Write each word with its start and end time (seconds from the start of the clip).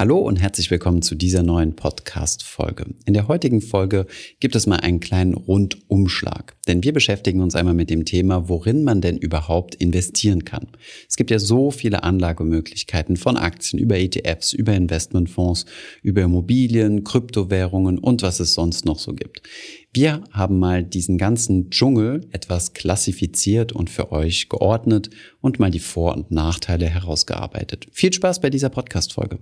Hallo 0.00 0.16
und 0.16 0.36
herzlich 0.36 0.70
willkommen 0.70 1.02
zu 1.02 1.14
dieser 1.14 1.42
neuen 1.42 1.76
Podcast-Folge. 1.76 2.86
In 3.04 3.12
der 3.12 3.28
heutigen 3.28 3.60
Folge 3.60 4.06
gibt 4.40 4.56
es 4.56 4.66
mal 4.66 4.80
einen 4.80 4.98
kleinen 4.98 5.34
Rundumschlag, 5.34 6.56
denn 6.66 6.82
wir 6.82 6.94
beschäftigen 6.94 7.42
uns 7.42 7.54
einmal 7.54 7.74
mit 7.74 7.90
dem 7.90 8.06
Thema, 8.06 8.48
worin 8.48 8.82
man 8.82 9.02
denn 9.02 9.18
überhaupt 9.18 9.74
investieren 9.74 10.46
kann. 10.46 10.68
Es 11.06 11.16
gibt 11.16 11.30
ja 11.30 11.38
so 11.38 11.70
viele 11.70 12.02
Anlagemöglichkeiten 12.02 13.18
von 13.18 13.36
Aktien 13.36 13.78
über 13.78 13.98
ETFs, 13.98 14.54
über 14.54 14.72
Investmentfonds, 14.72 15.66
über 16.02 16.22
Immobilien, 16.22 17.04
Kryptowährungen 17.04 17.98
und 17.98 18.22
was 18.22 18.40
es 18.40 18.54
sonst 18.54 18.86
noch 18.86 18.98
so 18.98 19.12
gibt. 19.12 19.42
Wir 19.92 20.24
haben 20.32 20.58
mal 20.58 20.82
diesen 20.82 21.18
ganzen 21.18 21.68
Dschungel 21.68 22.26
etwas 22.32 22.72
klassifiziert 22.72 23.72
und 23.72 23.90
für 23.90 24.12
euch 24.12 24.48
geordnet 24.48 25.10
und 25.42 25.58
mal 25.58 25.70
die 25.70 25.78
Vor- 25.78 26.14
und 26.14 26.30
Nachteile 26.30 26.88
herausgearbeitet. 26.88 27.88
Viel 27.92 28.14
Spaß 28.14 28.40
bei 28.40 28.48
dieser 28.48 28.70
Podcast-Folge. 28.70 29.40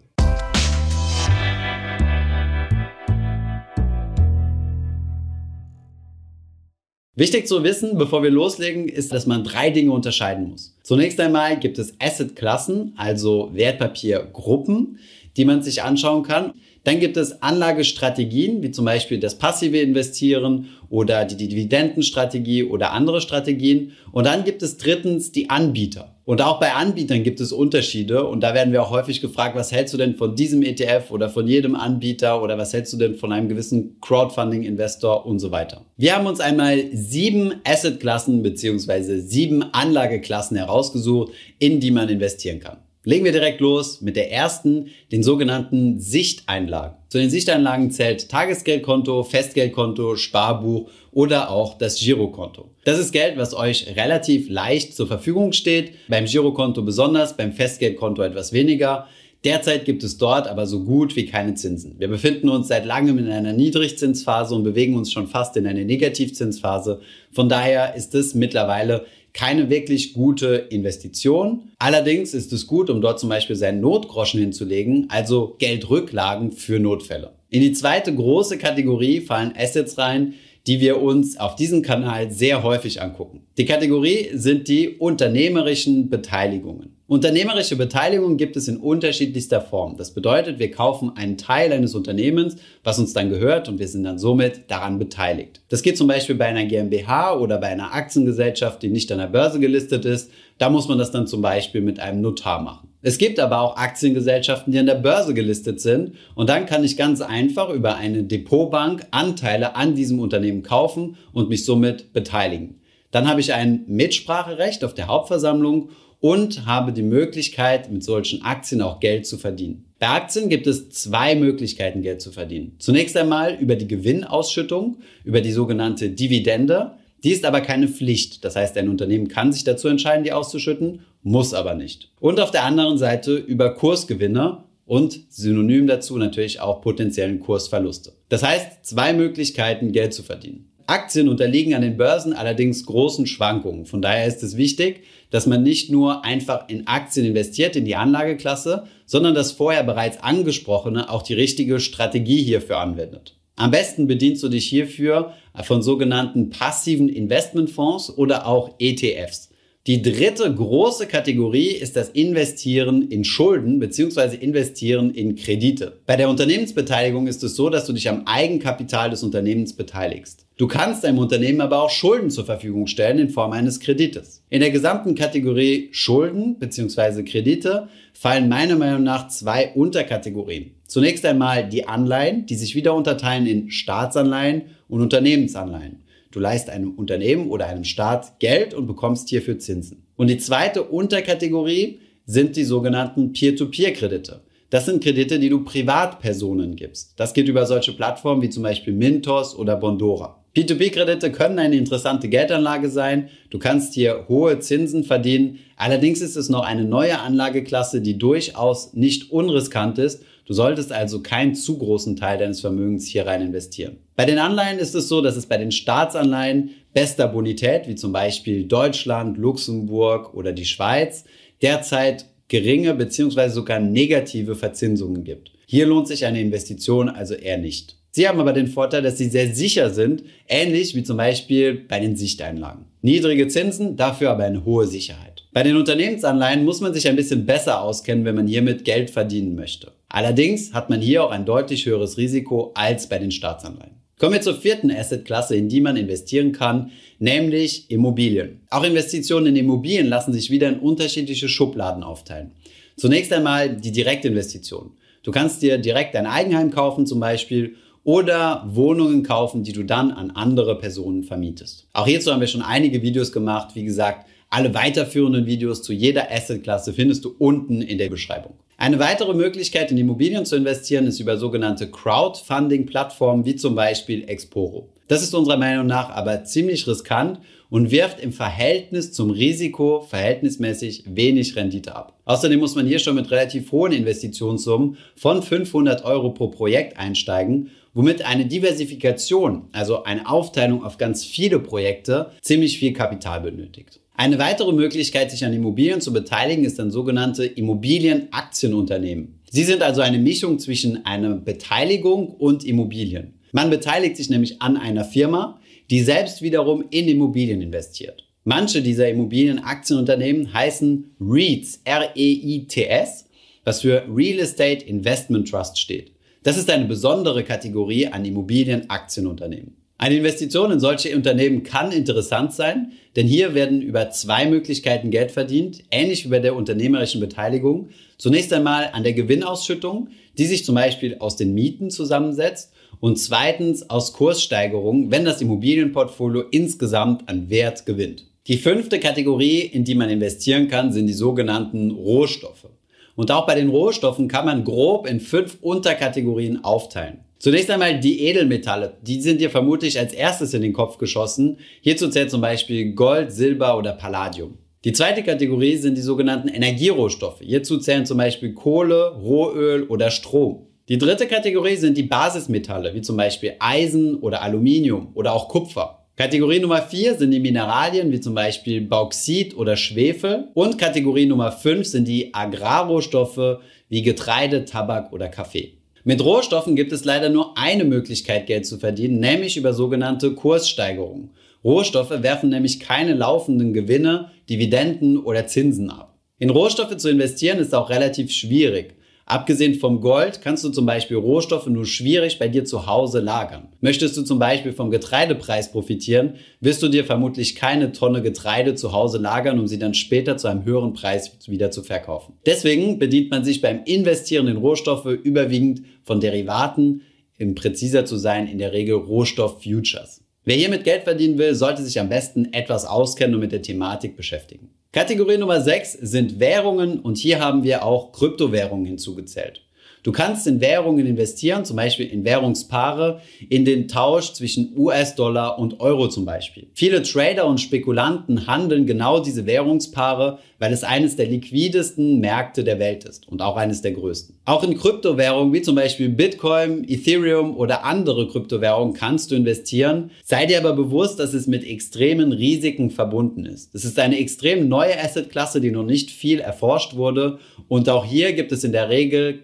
Wichtig 7.18 7.48
zu 7.48 7.64
wissen, 7.64 7.98
bevor 7.98 8.22
wir 8.22 8.30
loslegen, 8.30 8.88
ist, 8.88 9.12
dass 9.12 9.26
man 9.26 9.42
drei 9.42 9.70
Dinge 9.70 9.90
unterscheiden 9.90 10.50
muss. 10.50 10.76
Zunächst 10.84 11.18
einmal 11.18 11.58
gibt 11.58 11.76
es 11.80 11.94
Asset-Klassen, 11.98 12.92
also 12.96 13.50
Wertpapiergruppen, 13.54 15.00
die 15.36 15.44
man 15.44 15.60
sich 15.60 15.82
anschauen 15.82 16.22
kann. 16.22 16.52
Dann 16.84 17.00
gibt 17.00 17.16
es 17.16 17.42
Anlagestrategien, 17.42 18.62
wie 18.62 18.70
zum 18.70 18.84
Beispiel 18.84 19.18
das 19.18 19.36
passive 19.36 19.78
Investieren 19.78 20.68
oder 20.90 21.24
die 21.24 21.48
Dividendenstrategie 21.48 22.62
oder 22.62 22.92
andere 22.92 23.20
Strategien. 23.20 23.94
Und 24.12 24.26
dann 24.26 24.44
gibt 24.44 24.62
es 24.62 24.76
drittens 24.76 25.32
die 25.32 25.50
Anbieter. 25.50 26.14
Und 26.28 26.42
auch 26.42 26.60
bei 26.60 26.74
Anbietern 26.74 27.22
gibt 27.22 27.40
es 27.40 27.52
Unterschiede. 27.52 28.26
Und 28.26 28.42
da 28.42 28.52
werden 28.52 28.70
wir 28.70 28.82
auch 28.82 28.90
häufig 28.90 29.22
gefragt, 29.22 29.56
was 29.56 29.72
hältst 29.72 29.94
du 29.94 29.96
denn 29.96 30.14
von 30.14 30.36
diesem 30.36 30.62
ETF 30.62 31.10
oder 31.10 31.30
von 31.30 31.46
jedem 31.46 31.74
Anbieter 31.74 32.42
oder 32.42 32.58
was 32.58 32.74
hältst 32.74 32.92
du 32.92 32.98
denn 32.98 33.14
von 33.14 33.32
einem 33.32 33.48
gewissen 33.48 33.98
Crowdfunding-Investor 34.02 35.24
und 35.24 35.38
so 35.38 35.52
weiter. 35.52 35.86
Wir 35.96 36.14
haben 36.14 36.26
uns 36.26 36.40
einmal 36.40 36.84
sieben 36.92 37.54
Assetklassen 37.64 38.42
beziehungsweise 38.42 39.22
sieben 39.22 39.62
Anlageklassen 39.72 40.58
herausgesucht, 40.58 41.32
in 41.58 41.80
die 41.80 41.90
man 41.90 42.10
investieren 42.10 42.60
kann. 42.60 42.76
Legen 43.04 43.24
wir 43.24 43.32
direkt 43.32 43.60
los 43.60 44.00
mit 44.00 44.16
der 44.16 44.32
ersten, 44.32 44.88
den 45.12 45.22
sogenannten 45.22 46.00
Sichteinlagen. 46.00 46.96
Zu 47.08 47.18
den 47.18 47.30
Sichteinlagen 47.30 47.90
zählt 47.90 48.28
Tagesgeldkonto, 48.28 49.22
Festgeldkonto, 49.22 50.16
Sparbuch 50.16 50.90
oder 51.12 51.50
auch 51.50 51.78
das 51.78 51.98
Girokonto. 51.98 52.70
Das 52.84 52.98
ist 52.98 53.12
Geld, 53.12 53.36
was 53.36 53.54
euch 53.54 53.94
relativ 53.96 54.50
leicht 54.50 54.94
zur 54.94 55.06
Verfügung 55.06 55.52
steht. 55.52 55.92
Beim 56.08 56.26
Girokonto 56.26 56.82
besonders, 56.82 57.36
beim 57.36 57.52
Festgeldkonto 57.52 58.22
etwas 58.22 58.52
weniger. 58.52 59.06
Derzeit 59.44 59.84
gibt 59.84 60.02
es 60.02 60.18
dort 60.18 60.48
aber 60.48 60.66
so 60.66 60.82
gut 60.84 61.14
wie 61.14 61.26
keine 61.26 61.54
Zinsen. 61.54 61.94
Wir 61.98 62.08
befinden 62.08 62.48
uns 62.48 62.66
seit 62.66 62.84
langem 62.84 63.18
in 63.18 63.30
einer 63.30 63.52
Niedrigzinsphase 63.52 64.52
und 64.54 64.64
bewegen 64.64 64.96
uns 64.96 65.12
schon 65.12 65.28
fast 65.28 65.56
in 65.56 65.66
eine 65.66 65.84
Negativzinsphase. 65.84 67.00
Von 67.30 67.48
daher 67.48 67.94
ist 67.94 68.16
es 68.16 68.34
mittlerweile 68.34 69.06
keine 69.32 69.70
wirklich 69.70 70.14
gute 70.14 70.66
Investition. 70.70 71.70
Allerdings 71.78 72.34
ist 72.34 72.52
es 72.52 72.66
gut, 72.66 72.90
um 72.90 73.00
dort 73.00 73.20
zum 73.20 73.28
Beispiel 73.28 73.56
seinen 73.56 73.80
Notgroschen 73.80 74.40
hinzulegen, 74.40 75.06
also 75.10 75.56
Geldrücklagen 75.58 76.52
für 76.52 76.78
Notfälle. 76.78 77.32
In 77.50 77.60
die 77.60 77.72
zweite 77.72 78.14
große 78.14 78.58
Kategorie 78.58 79.20
fallen 79.20 79.54
Assets 79.56 79.96
rein, 79.96 80.34
die 80.66 80.80
wir 80.80 81.00
uns 81.00 81.38
auf 81.38 81.56
diesem 81.56 81.80
Kanal 81.80 82.30
sehr 82.30 82.62
häufig 82.62 83.00
angucken. 83.00 83.46
Die 83.56 83.64
Kategorie 83.64 84.28
sind 84.34 84.68
die 84.68 84.90
unternehmerischen 84.90 86.10
Beteiligungen. 86.10 86.97
Unternehmerische 87.08 87.76
Beteiligung 87.76 88.36
gibt 88.36 88.54
es 88.58 88.68
in 88.68 88.76
unterschiedlichster 88.76 89.62
Form. 89.62 89.96
Das 89.96 90.12
bedeutet, 90.12 90.58
wir 90.58 90.70
kaufen 90.70 91.10
einen 91.16 91.38
Teil 91.38 91.72
eines 91.72 91.94
Unternehmens, 91.94 92.56
was 92.84 92.98
uns 92.98 93.14
dann 93.14 93.30
gehört 93.30 93.66
und 93.66 93.78
wir 93.78 93.88
sind 93.88 94.04
dann 94.04 94.18
somit 94.18 94.70
daran 94.70 94.98
beteiligt. 94.98 95.62
Das 95.70 95.80
geht 95.80 95.96
zum 95.96 96.06
Beispiel 96.06 96.34
bei 96.34 96.44
einer 96.44 96.66
GmbH 96.66 97.38
oder 97.38 97.56
bei 97.56 97.68
einer 97.68 97.94
Aktiengesellschaft, 97.94 98.82
die 98.82 98.90
nicht 98.90 99.10
an 99.10 99.20
der 99.20 99.28
Börse 99.28 99.58
gelistet 99.58 100.04
ist. 100.04 100.30
Da 100.58 100.68
muss 100.68 100.86
man 100.86 100.98
das 100.98 101.10
dann 101.10 101.26
zum 101.26 101.40
Beispiel 101.40 101.80
mit 101.80 101.98
einem 101.98 102.20
Notar 102.20 102.60
machen. 102.60 102.90
Es 103.00 103.16
gibt 103.16 103.40
aber 103.40 103.62
auch 103.62 103.78
Aktiengesellschaften, 103.78 104.74
die 104.74 104.78
an 104.78 104.84
der 104.84 104.96
Börse 104.96 105.32
gelistet 105.32 105.80
sind 105.80 106.12
und 106.34 106.50
dann 106.50 106.66
kann 106.66 106.84
ich 106.84 106.98
ganz 106.98 107.22
einfach 107.22 107.70
über 107.70 107.96
eine 107.96 108.24
Depotbank 108.24 109.06
Anteile 109.12 109.76
an 109.76 109.94
diesem 109.94 110.20
Unternehmen 110.20 110.62
kaufen 110.62 111.16
und 111.32 111.48
mich 111.48 111.64
somit 111.64 112.12
beteiligen. 112.12 112.82
Dann 113.10 113.26
habe 113.26 113.40
ich 113.40 113.54
ein 113.54 113.84
Mitspracherecht 113.86 114.84
auf 114.84 114.92
der 114.92 115.06
Hauptversammlung 115.06 115.88
und 116.20 116.66
habe 116.66 116.92
die 116.92 117.02
Möglichkeit, 117.02 117.90
mit 117.90 118.02
solchen 118.02 118.42
Aktien 118.42 118.82
auch 118.82 119.00
Geld 119.00 119.26
zu 119.26 119.38
verdienen. 119.38 119.84
Bei 119.98 120.08
Aktien 120.08 120.48
gibt 120.48 120.66
es 120.66 120.90
zwei 120.90 121.34
Möglichkeiten, 121.34 122.02
Geld 122.02 122.20
zu 122.20 122.30
verdienen. 122.30 122.76
Zunächst 122.78 123.16
einmal 123.16 123.54
über 123.56 123.76
die 123.76 123.88
Gewinnausschüttung, 123.88 124.98
über 125.24 125.40
die 125.40 125.52
sogenannte 125.52 126.10
Dividende. 126.10 126.92
Die 127.24 127.32
ist 127.32 127.44
aber 127.44 127.60
keine 127.60 127.88
Pflicht. 127.88 128.44
Das 128.44 128.54
heißt, 128.54 128.76
ein 128.78 128.88
Unternehmen 128.88 129.28
kann 129.28 129.52
sich 129.52 129.64
dazu 129.64 129.88
entscheiden, 129.88 130.22
die 130.22 130.32
auszuschütten, 130.32 131.00
muss 131.22 131.52
aber 131.52 131.74
nicht. 131.74 132.12
Und 132.20 132.38
auf 132.38 132.52
der 132.52 132.64
anderen 132.64 132.96
Seite 132.96 133.34
über 133.34 133.74
Kursgewinne 133.74 134.64
und 134.86 135.20
synonym 135.28 135.86
dazu 135.86 136.16
natürlich 136.16 136.60
auch 136.60 136.80
potenziellen 136.80 137.40
Kursverluste. 137.40 138.12
Das 138.28 138.42
heißt, 138.42 138.84
zwei 138.86 139.12
Möglichkeiten, 139.12 139.92
Geld 139.92 140.14
zu 140.14 140.22
verdienen. 140.22 140.70
Aktien 140.88 141.28
unterliegen 141.28 141.74
an 141.74 141.82
den 141.82 141.98
Börsen 141.98 142.32
allerdings 142.32 142.86
großen 142.86 143.26
Schwankungen. 143.26 143.84
Von 143.84 144.00
daher 144.00 144.26
ist 144.26 144.42
es 144.42 144.56
wichtig, 144.56 145.04
dass 145.30 145.46
man 145.46 145.62
nicht 145.62 145.90
nur 145.90 146.24
einfach 146.24 146.68
in 146.68 146.86
Aktien 146.86 147.26
investiert, 147.26 147.76
in 147.76 147.84
die 147.84 147.94
Anlageklasse, 147.94 148.84
sondern 149.04 149.34
das 149.34 149.52
vorher 149.52 149.84
bereits 149.84 150.22
angesprochene 150.22 151.10
auch 151.10 151.22
die 151.22 151.34
richtige 151.34 151.78
Strategie 151.78 152.42
hierfür 152.42 152.78
anwendet. 152.78 153.36
Am 153.56 153.70
besten 153.70 154.06
bedienst 154.06 154.42
du 154.42 154.48
dich 154.48 154.66
hierfür 154.66 155.34
von 155.62 155.82
sogenannten 155.82 156.48
passiven 156.48 157.08
Investmentfonds 157.08 158.16
oder 158.16 158.46
auch 158.46 158.76
ETFs. 158.78 159.50
Die 159.88 160.02
dritte 160.02 160.54
große 160.54 161.06
Kategorie 161.06 161.70
ist 161.70 161.96
das 161.96 162.10
Investieren 162.10 163.08
in 163.08 163.24
Schulden 163.24 163.78
bzw. 163.78 164.36
Investieren 164.36 165.14
in 165.14 165.34
Kredite. 165.34 166.00
Bei 166.04 166.16
der 166.16 166.28
Unternehmensbeteiligung 166.28 167.26
ist 167.26 167.42
es 167.42 167.56
so, 167.56 167.70
dass 167.70 167.86
du 167.86 167.94
dich 167.94 168.10
am 168.10 168.26
Eigenkapital 168.26 169.08
des 169.08 169.22
Unternehmens 169.22 169.72
beteiligst. 169.72 170.44
Du 170.58 170.68
kannst 170.68 171.04
deinem 171.04 171.16
Unternehmen 171.16 171.62
aber 171.62 171.80
auch 171.80 171.88
Schulden 171.88 172.28
zur 172.28 172.44
Verfügung 172.44 172.86
stellen 172.86 173.18
in 173.18 173.30
Form 173.30 173.52
eines 173.52 173.80
Kredites. 173.80 174.42
In 174.50 174.60
der 174.60 174.72
gesamten 174.72 175.14
Kategorie 175.14 175.88
Schulden 175.92 176.58
bzw. 176.58 177.22
Kredite 177.22 177.88
fallen 178.12 178.50
meiner 178.50 178.76
Meinung 178.76 179.04
nach 179.04 179.28
zwei 179.28 179.72
Unterkategorien. 179.72 180.72
Zunächst 180.86 181.24
einmal 181.24 181.66
die 181.66 181.88
Anleihen, 181.88 182.44
die 182.44 182.56
sich 182.56 182.74
wieder 182.74 182.92
unterteilen 182.92 183.46
in 183.46 183.70
Staatsanleihen 183.70 184.64
und 184.90 185.00
Unternehmensanleihen. 185.00 186.02
Du 186.30 186.40
leist 186.40 186.68
einem 186.68 186.92
Unternehmen 186.92 187.48
oder 187.48 187.66
einem 187.66 187.84
Staat 187.84 188.38
Geld 188.38 188.74
und 188.74 188.86
bekommst 188.86 189.28
hierfür 189.28 189.58
Zinsen. 189.58 190.06
Und 190.16 190.28
die 190.28 190.38
zweite 190.38 190.82
Unterkategorie 190.82 192.00
sind 192.26 192.56
die 192.56 192.64
sogenannten 192.64 193.32
Peer-to-Peer-Kredite. 193.32 194.42
Das 194.70 194.84
sind 194.84 195.02
Kredite, 195.02 195.38
die 195.38 195.48
du 195.48 195.64
Privatpersonen 195.64 196.76
gibst. 196.76 197.14
Das 197.16 197.32
geht 197.32 197.48
über 197.48 197.64
solche 197.64 197.94
Plattformen 197.94 198.42
wie 198.42 198.50
zum 198.50 198.62
Beispiel 198.62 198.92
Mintos 198.92 199.56
oder 199.56 199.76
Bondora. 199.76 200.44
P2P-Kredite 200.54 201.32
können 201.32 201.58
eine 201.58 201.76
interessante 201.76 202.28
Geldanlage 202.28 202.90
sein. 202.90 203.30
Du 203.48 203.58
kannst 203.58 203.94
hier 203.94 204.26
hohe 204.28 204.58
Zinsen 204.58 205.04
verdienen. 205.04 205.60
Allerdings 205.76 206.20
ist 206.20 206.36
es 206.36 206.50
noch 206.50 206.64
eine 206.64 206.84
neue 206.84 207.20
Anlageklasse, 207.20 208.02
die 208.02 208.18
durchaus 208.18 208.92
nicht 208.92 209.30
unriskant 209.30 209.98
ist. 209.98 210.22
Du 210.48 210.54
solltest 210.54 210.92
also 210.92 211.20
keinen 211.20 211.54
zu 211.54 211.76
großen 211.76 212.16
Teil 212.16 212.38
deines 212.38 212.62
Vermögens 212.62 213.06
hier 213.06 213.26
rein 213.26 213.42
investieren. 213.42 213.98
Bei 214.16 214.24
den 214.24 214.38
Anleihen 214.38 214.78
ist 214.78 214.94
es 214.94 215.06
so, 215.06 215.20
dass 215.20 215.36
es 215.36 215.44
bei 215.44 215.58
den 215.58 215.70
Staatsanleihen 215.70 216.70
bester 216.94 217.28
Bonität, 217.28 217.86
wie 217.86 217.96
zum 217.96 218.12
Beispiel 218.12 218.64
Deutschland, 218.64 219.36
Luxemburg 219.36 220.32
oder 220.32 220.52
die 220.52 220.64
Schweiz, 220.64 221.24
derzeit 221.60 222.24
geringe 222.48 222.94
bzw. 222.94 223.50
sogar 223.50 223.78
negative 223.78 224.56
Verzinsungen 224.56 225.22
gibt. 225.22 225.52
Hier 225.66 225.84
lohnt 225.84 226.08
sich 226.08 226.24
eine 226.24 226.40
Investition 226.40 227.10
also 227.10 227.34
eher 227.34 227.58
nicht. 227.58 227.96
Sie 228.10 228.26
haben 228.26 228.40
aber 228.40 228.54
den 228.54 228.68
Vorteil, 228.68 229.02
dass 229.02 229.18
sie 229.18 229.28
sehr 229.28 229.54
sicher 229.54 229.90
sind, 229.90 230.24
ähnlich 230.48 230.94
wie 230.94 231.02
zum 231.02 231.18
Beispiel 231.18 231.74
bei 231.74 232.00
den 232.00 232.16
Sichteinlagen. 232.16 232.86
Niedrige 233.02 233.48
Zinsen, 233.48 233.98
dafür 233.98 234.30
aber 234.30 234.44
eine 234.44 234.64
hohe 234.64 234.86
Sicherheit. 234.86 235.44
Bei 235.52 235.62
den 235.62 235.76
Unternehmensanleihen 235.76 236.64
muss 236.64 236.80
man 236.80 236.94
sich 236.94 237.06
ein 237.06 237.16
bisschen 237.16 237.44
besser 237.44 237.82
auskennen, 237.82 238.24
wenn 238.24 238.34
man 238.34 238.46
hiermit 238.46 238.86
Geld 238.86 239.10
verdienen 239.10 239.54
möchte. 239.54 239.92
Allerdings 240.08 240.72
hat 240.72 240.88
man 240.90 241.00
hier 241.00 241.24
auch 241.24 241.30
ein 241.30 241.44
deutlich 241.44 241.84
höheres 241.86 242.16
Risiko 242.16 242.72
als 242.74 243.08
bei 243.08 243.18
den 243.18 243.30
Staatsanleihen. 243.30 243.98
Kommen 244.18 244.32
wir 244.32 244.40
zur 244.40 244.56
vierten 244.56 244.90
Assetklasse, 244.90 245.54
in 245.54 245.68
die 245.68 245.80
man 245.80 245.96
investieren 245.96 246.52
kann, 246.52 246.90
nämlich 247.20 247.90
Immobilien. 247.90 248.62
Auch 248.68 248.82
Investitionen 248.82 249.46
in 249.46 249.56
Immobilien 249.56 250.08
lassen 250.08 250.32
sich 250.32 250.50
wieder 250.50 250.68
in 250.68 250.80
unterschiedliche 250.80 251.48
Schubladen 251.48 252.02
aufteilen. 252.02 252.52
Zunächst 252.96 253.32
einmal 253.32 253.76
die 253.76 253.92
Direktinvestition. 253.92 254.90
Du 255.22 255.30
kannst 255.30 255.62
dir 255.62 255.78
direkt 255.78 256.16
ein 256.16 256.26
Eigenheim 256.26 256.72
kaufen 256.72 257.06
zum 257.06 257.20
Beispiel 257.20 257.76
oder 258.02 258.64
Wohnungen 258.66 259.22
kaufen, 259.22 259.62
die 259.62 259.72
du 259.72 259.84
dann 259.84 260.10
an 260.10 260.32
andere 260.32 260.78
Personen 260.78 261.22
vermietest. 261.22 261.86
Auch 261.92 262.06
hierzu 262.06 262.32
haben 262.32 262.40
wir 262.40 262.48
schon 262.48 262.62
einige 262.62 263.02
Videos 263.02 263.30
gemacht. 263.30 263.76
Wie 263.76 263.84
gesagt, 263.84 264.26
alle 264.50 264.74
weiterführenden 264.74 265.46
Videos 265.46 265.82
zu 265.82 265.92
jeder 265.92 266.32
Assetklasse 266.32 266.92
findest 266.92 267.24
du 267.24 267.34
unten 267.38 267.82
in 267.82 267.98
der 267.98 268.08
Beschreibung. 268.08 268.54
Eine 268.80 269.00
weitere 269.00 269.34
Möglichkeit, 269.34 269.90
in 269.90 269.98
Immobilien 269.98 270.46
zu 270.46 270.54
investieren, 270.54 271.08
ist 271.08 271.18
über 271.18 271.36
sogenannte 271.36 271.90
Crowdfunding-Plattformen 271.90 273.44
wie 273.44 273.56
zum 273.56 273.74
Beispiel 273.74 274.28
Exporo. 274.28 274.88
Das 275.08 275.20
ist 275.24 275.34
unserer 275.34 275.56
Meinung 275.56 275.86
nach 275.86 276.10
aber 276.10 276.44
ziemlich 276.44 276.86
riskant 276.86 277.40
und 277.70 277.90
wirft 277.90 278.20
im 278.20 278.32
Verhältnis 278.32 279.12
zum 279.12 279.30
Risiko 279.30 280.02
verhältnismäßig 280.02 281.02
wenig 281.08 281.56
Rendite 281.56 281.96
ab. 281.96 282.20
Außerdem 282.24 282.60
muss 282.60 282.76
man 282.76 282.86
hier 282.86 283.00
schon 283.00 283.16
mit 283.16 283.32
relativ 283.32 283.72
hohen 283.72 283.90
Investitionssummen 283.90 284.96
von 285.16 285.42
500 285.42 286.04
Euro 286.04 286.30
pro 286.30 286.46
Projekt 286.46 286.98
einsteigen, 286.98 287.72
womit 287.94 288.24
eine 288.24 288.46
Diversifikation, 288.46 289.64
also 289.72 290.04
eine 290.04 290.30
Aufteilung 290.30 290.84
auf 290.84 290.98
ganz 290.98 291.24
viele 291.24 291.58
Projekte, 291.58 292.30
ziemlich 292.42 292.78
viel 292.78 292.92
Kapital 292.92 293.40
benötigt. 293.40 293.98
Eine 294.18 294.40
weitere 294.40 294.72
Möglichkeit, 294.72 295.30
sich 295.30 295.44
an 295.44 295.52
Immobilien 295.52 296.00
zu 296.00 296.12
beteiligen, 296.12 296.64
ist 296.64 296.80
ein 296.80 296.90
sogenannte 296.90 297.46
Immobilienaktienunternehmen. 297.46 299.38
Sie 299.48 299.62
sind 299.62 299.80
also 299.80 300.00
eine 300.00 300.18
Mischung 300.18 300.58
zwischen 300.58 301.06
einer 301.06 301.36
Beteiligung 301.36 302.26
und 302.30 302.64
Immobilien. 302.64 303.38
Man 303.52 303.70
beteiligt 303.70 304.16
sich 304.16 304.28
nämlich 304.28 304.60
an 304.60 304.76
einer 304.76 305.04
Firma, 305.04 305.60
die 305.88 306.00
selbst 306.00 306.42
wiederum 306.42 306.84
in 306.90 307.06
Immobilien 307.06 307.62
investiert. 307.62 308.26
Manche 308.42 308.82
dieser 308.82 309.08
Immobilienaktienunternehmen 309.08 310.52
heißen 310.52 311.14
REITs, 311.20 311.82
R-E-I-T-S, 311.84 313.26
was 313.62 313.82
für 313.82 314.02
Real 314.12 314.40
Estate 314.40 314.84
Investment 314.84 315.48
Trust 315.48 315.78
steht. 315.78 316.10
Das 316.42 316.56
ist 316.56 316.68
eine 316.70 316.86
besondere 316.86 317.44
Kategorie 317.44 318.08
an 318.08 318.24
Immobilienaktienunternehmen. 318.24 319.76
Eine 320.00 320.14
Investition 320.14 320.70
in 320.70 320.78
solche 320.78 321.16
Unternehmen 321.16 321.64
kann 321.64 321.90
interessant 321.90 322.52
sein, 322.52 322.92
denn 323.16 323.26
hier 323.26 323.56
werden 323.56 323.82
über 323.82 324.10
zwei 324.10 324.46
Möglichkeiten 324.46 325.10
Geld 325.10 325.32
verdient, 325.32 325.82
ähnlich 325.90 326.24
wie 326.24 326.28
bei 326.28 326.38
der 326.38 326.54
unternehmerischen 326.54 327.20
Beteiligung. 327.20 327.88
Zunächst 328.16 328.52
einmal 328.52 328.90
an 328.92 329.02
der 329.02 329.12
Gewinnausschüttung, 329.12 330.10
die 330.38 330.46
sich 330.46 330.64
zum 330.64 330.76
Beispiel 330.76 331.16
aus 331.18 331.34
den 331.34 331.52
Mieten 331.52 331.90
zusammensetzt 331.90 332.72
und 333.00 333.18
zweitens 333.18 333.90
aus 333.90 334.12
Kurssteigerungen, 334.12 335.10
wenn 335.10 335.24
das 335.24 335.42
Immobilienportfolio 335.42 336.42
insgesamt 336.52 337.28
an 337.28 337.50
Wert 337.50 337.84
gewinnt. 337.84 338.24
Die 338.46 338.56
fünfte 338.56 339.00
Kategorie, 339.00 339.62
in 339.62 339.82
die 339.82 339.96
man 339.96 340.10
investieren 340.10 340.68
kann, 340.68 340.92
sind 340.92 341.08
die 341.08 341.12
sogenannten 341.12 341.90
Rohstoffe. 341.90 342.68
Und 343.16 343.32
auch 343.32 343.46
bei 343.46 343.56
den 343.56 343.68
Rohstoffen 343.68 344.28
kann 344.28 344.46
man 344.46 344.62
grob 344.62 345.08
in 345.08 345.18
fünf 345.18 345.58
Unterkategorien 345.60 346.62
aufteilen. 346.62 347.24
Zunächst 347.38 347.70
einmal 347.70 348.00
die 348.00 348.22
Edelmetalle. 348.24 348.96
Die 349.02 349.20
sind 349.20 349.40
dir 349.40 349.50
vermutlich 349.50 349.98
als 349.98 350.12
erstes 350.12 350.54
in 350.54 350.62
den 350.62 350.72
Kopf 350.72 350.98
geschossen. 350.98 351.58
Hierzu 351.80 352.08
zählt 352.08 352.30
zum 352.30 352.40
Beispiel 352.40 352.94
Gold, 352.94 353.32
Silber 353.32 353.78
oder 353.78 353.92
Palladium. 353.92 354.58
Die 354.84 354.92
zweite 354.92 355.22
Kategorie 355.22 355.76
sind 355.76 355.96
die 355.96 356.02
sogenannten 356.02 356.48
Energierohstoffe. 356.48 357.40
Hierzu 357.40 357.78
zählen 357.78 358.06
zum 358.06 358.18
Beispiel 358.18 358.54
Kohle, 358.54 359.12
Rohöl 359.12 359.84
oder 359.84 360.10
Strom. 360.10 360.66
Die 360.88 360.98
dritte 360.98 361.26
Kategorie 361.26 361.76
sind 361.76 361.96
die 361.96 362.04
Basismetalle, 362.04 362.94
wie 362.94 363.02
zum 363.02 363.16
Beispiel 363.16 363.54
Eisen 363.60 364.16
oder 364.16 364.42
Aluminium 364.42 365.12
oder 365.14 365.32
auch 365.32 365.48
Kupfer. 365.48 366.06
Kategorie 366.16 366.58
Nummer 366.58 366.82
4 366.82 367.14
sind 367.14 367.30
die 367.30 367.38
Mineralien, 367.38 368.10
wie 368.10 368.20
zum 368.20 368.34
Beispiel 368.34 368.80
Bauxit 368.80 369.56
oder 369.56 369.76
Schwefel. 369.76 370.48
Und 370.54 370.76
Kategorie 370.76 371.26
Nummer 371.26 371.52
5 371.52 371.86
sind 371.86 372.08
die 372.08 372.34
Agrarrohstoffe, 372.34 373.58
wie 373.88 374.02
Getreide, 374.02 374.64
Tabak 374.64 375.12
oder 375.12 375.28
Kaffee. 375.28 375.77
Mit 376.08 376.24
Rohstoffen 376.24 376.74
gibt 376.74 376.92
es 376.92 377.04
leider 377.04 377.28
nur 377.28 377.58
eine 377.58 377.84
Möglichkeit, 377.84 378.46
Geld 378.46 378.64
zu 378.64 378.78
verdienen, 378.78 379.20
nämlich 379.20 379.58
über 379.58 379.74
sogenannte 379.74 380.32
Kurssteigerungen. 380.32 381.32
Rohstoffe 381.62 382.22
werfen 382.22 382.48
nämlich 382.48 382.80
keine 382.80 383.12
laufenden 383.12 383.74
Gewinne, 383.74 384.30
Dividenden 384.48 385.18
oder 385.18 385.46
Zinsen 385.46 385.90
ab. 385.90 386.18
In 386.38 386.48
Rohstoffe 386.48 386.96
zu 386.96 387.10
investieren 387.10 387.58
ist 387.58 387.74
auch 387.74 387.90
relativ 387.90 388.30
schwierig. 388.30 388.94
Abgesehen 389.28 389.74
vom 389.74 390.00
Gold 390.00 390.40
kannst 390.40 390.64
du 390.64 390.70
zum 390.70 390.86
Beispiel 390.86 391.18
Rohstoffe 391.18 391.66
nur 391.66 391.84
schwierig 391.84 392.38
bei 392.38 392.48
dir 392.48 392.64
zu 392.64 392.86
Hause 392.86 393.20
lagern. 393.20 393.68
Möchtest 393.82 394.16
du 394.16 394.22
zum 394.22 394.38
Beispiel 394.38 394.72
vom 394.72 394.90
Getreidepreis 394.90 395.70
profitieren, 395.70 396.36
wirst 396.60 396.82
du 396.82 396.88
dir 396.88 397.04
vermutlich 397.04 397.54
keine 397.54 397.92
Tonne 397.92 398.22
Getreide 398.22 398.74
zu 398.74 398.92
Hause 398.92 399.18
lagern, 399.18 399.60
um 399.60 399.66
sie 399.66 399.78
dann 399.78 399.92
später 399.92 400.38
zu 400.38 400.48
einem 400.48 400.64
höheren 400.64 400.94
Preis 400.94 401.36
wieder 401.46 401.70
zu 401.70 401.82
verkaufen. 401.82 402.36
Deswegen 402.46 402.98
bedient 402.98 403.30
man 403.30 403.44
sich 403.44 403.60
beim 403.60 403.84
Investieren 403.84 404.48
in 404.48 404.56
Rohstoffe 404.56 405.04
überwiegend 405.04 405.82
von 406.04 406.20
Derivaten, 406.20 407.02
um 407.38 407.54
präziser 407.54 408.06
zu 408.06 408.16
sein, 408.16 408.48
in 408.48 408.56
der 408.56 408.72
Regel 408.72 408.94
Rohstoff-Futures. 408.94 410.22
Wer 410.48 410.56
hiermit 410.56 410.84
Geld 410.84 411.04
verdienen 411.04 411.36
will, 411.36 411.54
sollte 411.54 411.82
sich 411.82 412.00
am 412.00 412.08
besten 412.08 412.54
etwas 412.54 412.86
auskennen 412.86 413.34
und 413.34 413.42
mit 413.42 413.52
der 413.52 413.60
Thematik 413.60 414.16
beschäftigen. 414.16 414.70
Kategorie 414.92 415.36
Nummer 415.36 415.60
6 415.60 415.92
sind 415.92 416.40
Währungen 416.40 417.00
und 417.00 417.18
hier 417.18 417.38
haben 417.38 417.64
wir 417.64 417.84
auch 417.84 418.12
Kryptowährungen 418.12 418.86
hinzugezählt. 418.86 419.67
Du 420.02 420.12
kannst 420.12 420.46
in 420.46 420.60
Währungen 420.60 421.06
investieren, 421.06 421.64
zum 421.64 421.76
Beispiel 421.76 422.06
in 422.06 422.24
Währungspaare, 422.24 423.20
in 423.48 423.64
den 423.64 423.88
Tausch 423.88 424.32
zwischen 424.32 424.72
US-Dollar 424.76 425.58
und 425.58 425.80
Euro 425.80 426.08
zum 426.08 426.24
Beispiel. 426.24 426.68
Viele 426.74 427.02
Trader 427.02 427.46
und 427.46 427.60
Spekulanten 427.60 428.46
handeln 428.46 428.86
genau 428.86 429.20
diese 429.20 429.46
Währungspaare, 429.46 430.38
weil 430.58 430.72
es 430.72 430.84
eines 430.84 431.16
der 431.16 431.26
liquidesten 431.26 432.20
Märkte 432.20 432.64
der 432.64 432.78
Welt 432.78 433.04
ist 433.04 433.28
und 433.28 433.42
auch 433.42 433.56
eines 433.56 433.82
der 433.82 433.92
größten. 433.92 434.36
Auch 434.44 434.64
in 434.64 434.76
Kryptowährungen 434.76 435.52
wie 435.52 435.62
zum 435.62 435.74
Beispiel 435.74 436.08
Bitcoin, 436.08 436.84
Ethereum 436.88 437.56
oder 437.56 437.84
andere 437.84 438.28
Kryptowährungen 438.28 438.94
kannst 438.94 439.30
du 439.30 439.36
investieren. 439.36 440.10
Sei 440.24 440.46
dir 440.46 440.58
aber 440.58 440.72
bewusst, 440.72 441.18
dass 441.18 441.34
es 441.34 441.46
mit 441.46 441.64
extremen 441.64 442.32
Risiken 442.32 442.90
verbunden 442.90 443.46
ist. 443.46 443.74
Es 443.74 443.84
ist 443.84 443.98
eine 443.98 444.18
extrem 444.18 444.68
neue 444.68 444.98
Assetklasse, 444.98 445.60
die 445.60 445.70
noch 445.70 445.84
nicht 445.84 446.10
viel 446.10 446.40
erforscht 446.40 446.96
wurde 446.96 447.38
und 447.68 447.88
auch 447.88 448.04
hier 448.04 448.32
gibt 448.32 448.52
es 448.52 448.64
in 448.64 448.72
der 448.72 448.88
Regel 448.88 449.42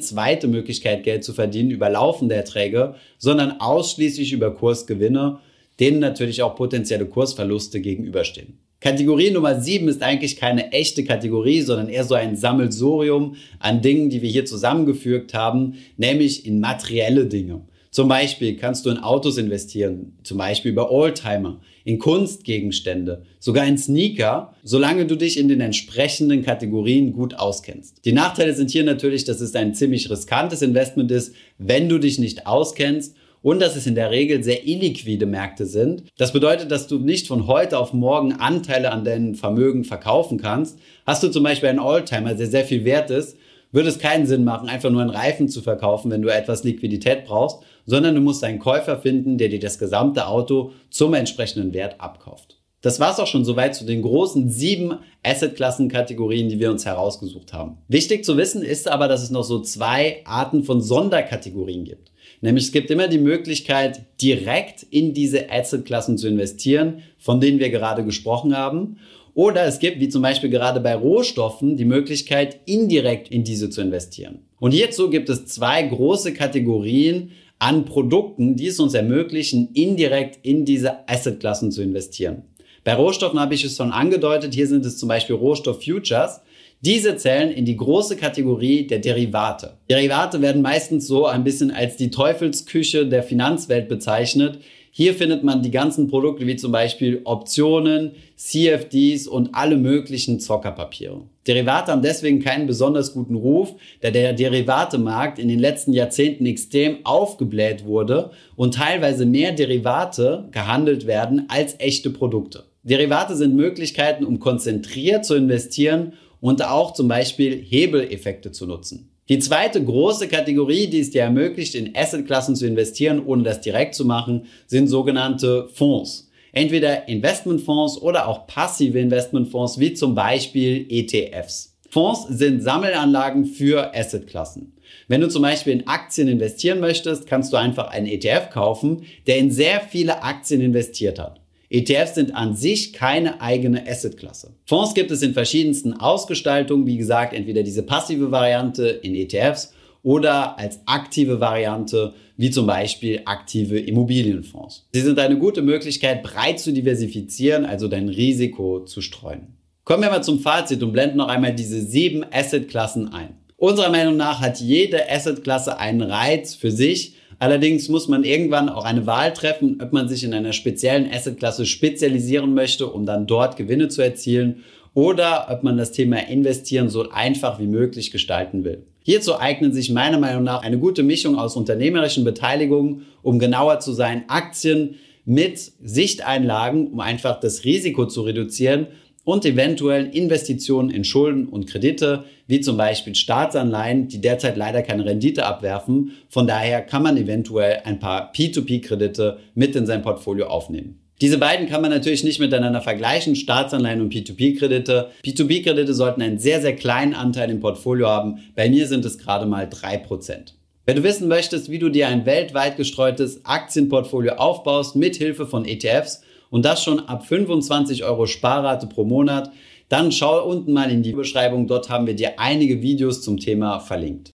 zweite 0.00 0.48
Möglichkeit, 0.48 1.02
Geld 1.04 1.24
zu 1.24 1.32
verdienen 1.32 1.70
über 1.70 1.88
laufende 1.88 2.34
Erträge, 2.34 2.94
sondern 3.18 3.60
ausschließlich 3.60 4.32
über 4.32 4.54
Kursgewinne, 4.54 5.38
denen 5.80 6.00
natürlich 6.00 6.42
auch 6.42 6.54
potenzielle 6.54 7.06
Kursverluste 7.06 7.80
gegenüberstehen. 7.80 8.58
Kategorie 8.80 9.30
Nummer 9.30 9.58
7 9.60 9.88
ist 9.88 10.02
eigentlich 10.02 10.36
keine 10.36 10.72
echte 10.72 11.04
Kategorie, 11.04 11.62
sondern 11.62 11.88
eher 11.88 12.04
so 12.04 12.14
ein 12.14 12.36
Sammelsurium 12.36 13.36
an 13.58 13.80
Dingen, 13.80 14.10
die 14.10 14.22
wir 14.22 14.28
hier 14.28 14.44
zusammengefügt 14.44 15.34
haben, 15.34 15.74
nämlich 15.96 16.46
in 16.46 16.60
materielle 16.60 17.26
Dinge. 17.26 17.62
Zum 17.96 18.08
Beispiel 18.08 18.56
kannst 18.56 18.84
du 18.84 18.90
in 18.90 18.98
Autos 18.98 19.38
investieren, 19.38 20.18
zum 20.22 20.36
Beispiel 20.36 20.70
über 20.70 20.90
Oldtimer, 20.90 21.62
in 21.82 21.98
Kunstgegenstände, 21.98 23.22
sogar 23.38 23.66
in 23.66 23.78
Sneaker, 23.78 24.52
solange 24.62 25.06
du 25.06 25.16
dich 25.16 25.38
in 25.38 25.48
den 25.48 25.62
entsprechenden 25.62 26.44
Kategorien 26.44 27.14
gut 27.14 27.38
auskennst. 27.38 28.04
Die 28.04 28.12
Nachteile 28.12 28.52
sind 28.52 28.70
hier 28.70 28.84
natürlich, 28.84 29.24
dass 29.24 29.40
es 29.40 29.54
ein 29.54 29.74
ziemlich 29.74 30.10
riskantes 30.10 30.60
Investment 30.60 31.10
ist, 31.10 31.34
wenn 31.56 31.88
du 31.88 31.96
dich 31.96 32.18
nicht 32.18 32.46
auskennst 32.46 33.16
und 33.40 33.62
dass 33.62 33.76
es 33.76 33.86
in 33.86 33.94
der 33.94 34.10
Regel 34.10 34.44
sehr 34.44 34.66
illiquide 34.66 35.24
Märkte 35.24 35.64
sind. 35.64 36.02
Das 36.18 36.34
bedeutet, 36.34 36.70
dass 36.70 36.88
du 36.88 36.98
nicht 36.98 37.26
von 37.26 37.46
heute 37.46 37.78
auf 37.78 37.94
morgen 37.94 38.34
Anteile 38.34 38.92
an 38.92 39.04
deinem 39.04 39.34
Vermögen 39.34 39.84
verkaufen 39.84 40.36
kannst. 40.36 40.78
Hast 41.06 41.22
du 41.22 41.30
zum 41.30 41.44
Beispiel 41.44 41.70
einen 41.70 41.78
Oldtimer, 41.78 42.34
der 42.34 42.46
sehr 42.46 42.66
viel 42.66 42.84
wert 42.84 43.10
ist, 43.10 43.38
würde 43.72 43.88
es 43.88 43.98
keinen 43.98 44.26
Sinn 44.26 44.44
machen, 44.44 44.68
einfach 44.68 44.90
nur 44.90 45.02
einen 45.02 45.10
Reifen 45.10 45.48
zu 45.48 45.60
verkaufen, 45.60 46.10
wenn 46.10 46.22
du 46.22 46.28
etwas 46.28 46.64
Liquidität 46.64 47.24
brauchst, 47.24 47.58
sondern 47.86 48.14
du 48.14 48.20
musst 48.20 48.44
einen 48.44 48.58
Käufer 48.58 48.98
finden, 48.98 49.38
der 49.38 49.48
dir 49.48 49.60
das 49.60 49.78
gesamte 49.78 50.26
Auto 50.26 50.72
zum 50.90 51.14
entsprechenden 51.14 51.72
Wert 51.72 52.00
abkauft. 52.00 52.56
Das 52.82 53.00
war's 53.00 53.18
auch 53.18 53.26
schon 53.26 53.44
soweit 53.44 53.74
zu 53.74 53.84
den 53.84 54.02
großen 54.02 54.50
sieben 54.50 54.98
Asset-Klassen-Kategorien, 55.24 56.48
die 56.48 56.60
wir 56.60 56.70
uns 56.70 56.84
herausgesucht 56.84 57.52
haben. 57.52 57.78
Wichtig 57.88 58.24
zu 58.24 58.36
wissen 58.36 58.62
ist 58.62 58.86
aber, 58.86 59.08
dass 59.08 59.22
es 59.22 59.30
noch 59.30 59.44
so 59.44 59.60
zwei 59.60 60.20
Arten 60.24 60.62
von 60.62 60.80
Sonderkategorien 60.80 61.84
gibt. 61.84 62.12
Nämlich 62.42 62.66
es 62.66 62.72
gibt 62.72 62.90
immer 62.90 63.08
die 63.08 63.18
Möglichkeit, 63.18 64.04
direkt 64.20 64.82
in 64.84 65.14
diese 65.14 65.50
Asset-Klassen 65.50 66.18
zu 66.18 66.28
investieren, 66.28 67.02
von 67.18 67.40
denen 67.40 67.58
wir 67.58 67.70
gerade 67.70 68.04
gesprochen 68.04 68.56
haben. 68.56 68.98
Oder 69.34 69.64
es 69.64 69.80
gibt, 69.80 70.00
wie 70.00 70.08
zum 70.08 70.22
Beispiel 70.22 70.50
gerade 70.50 70.80
bei 70.80 70.94
Rohstoffen, 70.94 71.76
die 71.76 71.84
Möglichkeit, 71.84 72.60
indirekt 72.66 73.28
in 73.28 73.42
diese 73.42 73.68
zu 73.68 73.80
investieren. 73.80 74.40
Und 74.58 74.70
hierzu 74.70 75.10
gibt 75.10 75.28
es 75.28 75.46
zwei 75.46 75.82
große 75.82 76.32
Kategorien 76.34 77.32
an 77.58 77.84
Produkten, 77.84 78.56
die 78.56 78.66
es 78.68 78.80
uns 78.80 78.94
ermöglichen, 78.94 79.70
indirekt 79.72 80.44
in 80.44 80.64
diese 80.64 81.08
Assetklassen 81.08 81.72
zu 81.72 81.82
investieren. 81.82 82.42
Bei 82.84 82.94
Rohstoffen 82.94 83.40
habe 83.40 83.54
ich 83.54 83.64
es 83.64 83.76
schon 83.76 83.90
angedeutet. 83.90 84.54
Hier 84.54 84.68
sind 84.68 84.86
es 84.86 84.98
zum 84.98 85.08
Beispiel 85.08 85.34
Rohstoff-Futures. 85.34 86.40
Diese 86.82 87.16
zählen 87.16 87.50
in 87.50 87.64
die 87.64 87.76
große 87.76 88.16
Kategorie 88.16 88.86
der 88.86 89.00
Derivate. 89.00 89.78
Derivate 89.90 90.40
werden 90.42 90.62
meistens 90.62 91.06
so 91.06 91.26
ein 91.26 91.42
bisschen 91.42 91.70
als 91.70 91.96
die 91.96 92.10
Teufelsküche 92.10 93.06
der 93.06 93.22
Finanzwelt 93.22 93.88
bezeichnet. 93.88 94.60
Hier 94.98 95.12
findet 95.12 95.44
man 95.44 95.60
die 95.60 95.70
ganzen 95.70 96.08
Produkte 96.08 96.46
wie 96.46 96.56
zum 96.56 96.72
Beispiel 96.72 97.20
Optionen, 97.24 98.12
CFDs 98.36 99.28
und 99.28 99.50
alle 99.54 99.76
möglichen 99.76 100.40
Zockerpapiere. 100.40 101.20
Derivate 101.46 101.92
haben 101.92 102.00
deswegen 102.00 102.40
keinen 102.40 102.66
besonders 102.66 103.12
guten 103.12 103.34
Ruf, 103.34 103.74
da 104.00 104.10
der 104.10 104.32
Derivatemarkt 104.32 105.38
in 105.38 105.48
den 105.48 105.58
letzten 105.58 105.92
Jahrzehnten 105.92 106.46
extrem 106.46 107.04
aufgebläht 107.04 107.84
wurde 107.84 108.30
und 108.56 108.72
teilweise 108.72 109.26
mehr 109.26 109.52
Derivate 109.52 110.48
gehandelt 110.50 111.06
werden 111.06 111.44
als 111.48 111.78
echte 111.78 112.08
Produkte. 112.08 112.64
Derivate 112.82 113.36
sind 113.36 113.54
Möglichkeiten, 113.54 114.24
um 114.24 114.38
konzentriert 114.38 115.26
zu 115.26 115.34
investieren 115.34 116.14
und 116.40 116.64
auch 116.64 116.94
zum 116.94 117.06
Beispiel 117.06 117.62
Hebeleffekte 117.62 118.50
zu 118.50 118.64
nutzen. 118.64 119.10
Die 119.28 119.40
zweite 119.40 119.82
große 119.84 120.28
Kategorie, 120.28 120.86
die 120.86 121.00
es 121.00 121.10
dir 121.10 121.22
ermöglicht, 121.22 121.74
in 121.74 121.96
Assetklassen 121.96 122.54
zu 122.54 122.64
investieren, 122.64 123.24
ohne 123.26 123.42
das 123.42 123.60
direkt 123.60 123.96
zu 123.96 124.04
machen, 124.04 124.46
sind 124.66 124.86
sogenannte 124.86 125.68
Fonds. 125.74 126.30
Entweder 126.52 127.08
Investmentfonds 127.08 128.00
oder 128.00 128.28
auch 128.28 128.46
passive 128.46 129.00
Investmentfonds, 129.00 129.80
wie 129.80 129.94
zum 129.94 130.14
Beispiel 130.14 130.86
ETFs. 130.88 131.76
Fonds 131.90 132.26
sind 132.28 132.62
Sammelanlagen 132.62 133.46
für 133.46 133.92
Assetklassen. 133.94 134.72
Wenn 135.08 135.20
du 135.20 135.28
zum 135.28 135.42
Beispiel 135.42 135.72
in 135.72 135.86
Aktien 135.88 136.28
investieren 136.28 136.78
möchtest, 136.78 137.26
kannst 137.26 137.52
du 137.52 137.56
einfach 137.56 137.88
einen 137.88 138.06
ETF 138.06 138.50
kaufen, 138.50 139.02
der 139.26 139.38
in 139.38 139.50
sehr 139.50 139.80
viele 139.80 140.22
Aktien 140.22 140.60
investiert 140.60 141.18
hat. 141.18 141.40
ETFs 141.76 142.14
sind 142.14 142.34
an 142.34 142.56
sich 142.56 142.94
keine 142.94 143.42
eigene 143.42 143.86
Assetklasse. 143.86 144.54
Fonds 144.64 144.94
gibt 144.94 145.10
es 145.10 145.20
in 145.20 145.34
verschiedensten 145.34 145.92
Ausgestaltungen, 145.92 146.86
wie 146.86 146.96
gesagt, 146.96 147.34
entweder 147.34 147.62
diese 147.62 147.82
passive 147.82 148.30
Variante 148.30 148.86
in 148.86 149.14
ETFs 149.14 149.74
oder 150.02 150.58
als 150.58 150.80
aktive 150.86 151.38
Variante, 151.40 152.14
wie 152.38 152.50
zum 152.50 152.66
Beispiel 152.66 153.20
aktive 153.26 153.78
Immobilienfonds. 153.78 154.88
Sie 154.92 155.00
sind 155.02 155.18
eine 155.18 155.36
gute 155.36 155.60
Möglichkeit, 155.60 156.22
breit 156.22 156.60
zu 156.60 156.72
diversifizieren, 156.72 157.66
also 157.66 157.88
dein 157.88 158.08
Risiko 158.08 158.84
zu 158.84 159.02
streuen. 159.02 159.56
Kommen 159.84 160.02
wir 160.02 160.10
mal 160.10 160.22
zum 160.22 160.40
Fazit 160.40 160.82
und 160.82 160.92
blenden 160.92 161.18
noch 161.18 161.28
einmal 161.28 161.54
diese 161.54 161.82
sieben 161.82 162.24
Assetklassen 162.32 163.12
ein. 163.12 163.36
Unserer 163.58 163.90
Meinung 163.90 164.16
nach 164.16 164.40
hat 164.40 164.60
jede 164.60 165.10
Assetklasse 165.10 165.78
einen 165.78 166.02
Reiz 166.02 166.54
für 166.54 166.70
sich, 166.70 167.15
Allerdings 167.38 167.88
muss 167.88 168.08
man 168.08 168.24
irgendwann 168.24 168.68
auch 168.68 168.84
eine 168.84 169.06
Wahl 169.06 169.32
treffen, 169.32 169.78
ob 169.82 169.92
man 169.92 170.08
sich 170.08 170.24
in 170.24 170.32
einer 170.32 170.52
speziellen 170.52 171.10
Assetklasse 171.12 171.66
spezialisieren 171.66 172.54
möchte, 172.54 172.86
um 172.86 173.04
dann 173.04 173.26
dort 173.26 173.56
Gewinne 173.56 173.88
zu 173.88 174.02
erzielen 174.02 174.64
oder 174.94 175.48
ob 175.50 175.62
man 175.62 175.76
das 175.76 175.92
Thema 175.92 176.26
Investieren 176.28 176.88
so 176.88 177.10
einfach 177.10 177.60
wie 177.60 177.66
möglich 177.66 178.10
gestalten 178.10 178.64
will. 178.64 178.84
Hierzu 179.02 179.38
eignen 179.38 179.72
sich 179.72 179.90
meiner 179.90 180.18
Meinung 180.18 180.42
nach 180.42 180.62
eine 180.62 180.78
gute 180.78 181.02
Mischung 181.02 181.38
aus 181.38 181.56
unternehmerischen 181.56 182.24
Beteiligungen, 182.24 183.02
um 183.22 183.38
genauer 183.38 183.80
zu 183.80 183.92
sein, 183.92 184.24
Aktien 184.28 184.96
mit 185.26 185.58
Sichteinlagen, 185.82 186.88
um 186.88 187.00
einfach 187.00 187.38
das 187.38 187.64
Risiko 187.64 188.06
zu 188.06 188.22
reduzieren 188.22 188.86
und 189.26 189.44
eventuellen 189.44 190.12
Investitionen 190.12 190.88
in 190.88 191.02
Schulden 191.02 191.48
und 191.48 191.66
Kredite, 191.66 192.24
wie 192.46 192.60
zum 192.60 192.76
Beispiel 192.76 193.16
Staatsanleihen, 193.16 194.06
die 194.06 194.20
derzeit 194.20 194.56
leider 194.56 194.82
keine 194.82 195.04
Rendite 195.04 195.44
abwerfen. 195.44 196.12
Von 196.28 196.46
daher 196.46 196.80
kann 196.80 197.02
man 197.02 197.16
eventuell 197.16 197.80
ein 197.84 197.98
paar 197.98 198.32
P2P-Kredite 198.32 199.38
mit 199.56 199.74
in 199.74 199.84
sein 199.84 200.02
Portfolio 200.02 200.46
aufnehmen. 200.46 201.00
Diese 201.20 201.38
beiden 201.38 201.68
kann 201.68 201.82
man 201.82 201.90
natürlich 201.90 202.22
nicht 202.22 202.38
miteinander 202.38 202.80
vergleichen, 202.80 203.34
Staatsanleihen 203.34 204.00
und 204.00 204.14
P2P-Kredite. 204.14 205.08
P2P-Kredite 205.24 205.92
sollten 205.92 206.22
einen 206.22 206.38
sehr, 206.38 206.60
sehr 206.60 206.76
kleinen 206.76 207.14
Anteil 207.14 207.50
im 207.50 207.58
Portfolio 207.58 208.06
haben. 208.06 208.38
Bei 208.54 208.70
mir 208.70 208.86
sind 208.86 209.04
es 209.04 209.18
gerade 209.18 209.46
mal 209.46 209.68
drei 209.68 209.96
Prozent. 209.96 210.54
Wenn 210.84 210.94
du 210.94 211.02
wissen 211.02 211.26
möchtest, 211.26 211.68
wie 211.68 211.80
du 211.80 211.88
dir 211.88 212.06
ein 212.06 212.26
weltweit 212.26 212.76
gestreutes 212.76 213.44
Aktienportfolio 213.44 214.34
aufbaust 214.34 214.94
mit 214.94 215.16
Hilfe 215.16 215.48
von 215.48 215.64
ETFs, 215.64 216.22
und 216.50 216.64
das 216.64 216.82
schon 216.82 217.00
ab 217.00 217.26
25 217.26 218.04
Euro 218.04 218.26
Sparrate 218.26 218.86
pro 218.86 219.04
Monat, 219.04 219.50
dann 219.88 220.12
schau 220.12 220.44
unten 220.44 220.72
mal 220.72 220.90
in 220.90 221.02
die 221.02 221.12
Beschreibung. 221.12 221.66
Dort 221.66 221.88
haben 221.88 222.06
wir 222.06 222.14
dir 222.14 222.38
einige 222.38 222.82
Videos 222.82 223.22
zum 223.22 223.38
Thema 223.38 223.80
verlinkt. 223.80 224.35